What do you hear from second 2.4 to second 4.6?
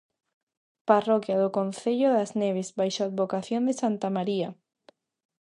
Neves baixo a advocación de santa María.